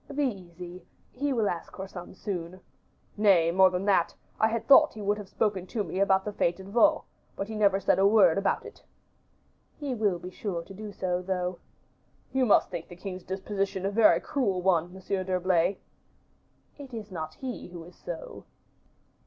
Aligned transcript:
"Be 0.15 0.25
easy, 0.25 0.83
he 1.11 1.31
will 1.31 1.47
ask 1.47 1.75
for 1.75 1.87
some, 1.87 2.15
soon." 2.15 2.59
"Nay, 3.17 3.51
more 3.51 3.69
than 3.69 3.85
that, 3.85 4.15
I 4.39 4.47
had 4.47 4.67
thought 4.67 4.95
he 4.95 5.01
would 5.03 5.19
have 5.19 5.29
spoken 5.29 5.67
to 5.67 5.83
me 5.83 5.99
about 5.99 6.25
the 6.25 6.33
fete 6.33 6.59
at 6.59 6.65
Vaux, 6.65 7.05
but 7.35 7.47
he 7.47 7.53
never 7.53 7.79
said 7.79 7.99
a 7.99 8.07
word 8.07 8.39
about 8.39 8.65
it." 8.65 8.81
"He 9.77 9.93
will 9.93 10.17
be 10.17 10.31
sure 10.31 10.63
to 10.63 10.73
do 10.73 10.91
so, 10.91 11.21
though." 11.21 11.59
"You 12.31 12.47
must 12.47 12.71
think 12.71 12.87
the 12.87 12.95
king's 12.95 13.21
disposition 13.23 13.85
a 13.85 13.91
very 13.91 14.19
cruel 14.19 14.59
one, 14.63 14.91
Monsieur 14.91 15.23
d'Herblay." 15.23 15.77
"It 16.79 16.95
is 16.95 17.11
not 17.11 17.35
he 17.35 17.67
who 17.67 17.83
is 17.83 17.95
so." 17.95 18.45